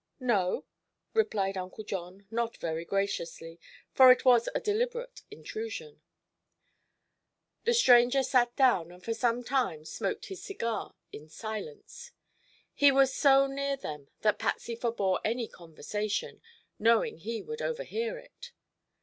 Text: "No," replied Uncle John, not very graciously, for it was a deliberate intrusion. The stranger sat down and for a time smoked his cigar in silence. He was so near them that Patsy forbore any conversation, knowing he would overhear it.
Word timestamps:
"No," 0.19 0.65
replied 1.13 1.57
Uncle 1.59 1.83
John, 1.83 2.25
not 2.31 2.57
very 2.57 2.85
graciously, 2.85 3.59
for 3.91 4.11
it 4.11 4.25
was 4.25 4.49
a 4.55 4.59
deliberate 4.59 5.21
intrusion. 5.29 6.01
The 7.65 7.75
stranger 7.75 8.23
sat 8.23 8.55
down 8.55 8.91
and 8.91 9.03
for 9.05 9.11
a 9.11 9.43
time 9.43 9.85
smoked 9.85 10.25
his 10.25 10.41
cigar 10.41 10.95
in 11.11 11.29
silence. 11.29 12.13
He 12.73 12.91
was 12.91 13.13
so 13.13 13.45
near 13.45 13.77
them 13.77 14.07
that 14.21 14.39
Patsy 14.39 14.75
forbore 14.75 15.21
any 15.23 15.47
conversation, 15.47 16.41
knowing 16.79 17.19
he 17.19 17.43
would 17.43 17.61
overhear 17.61 18.17
it. 18.17 18.53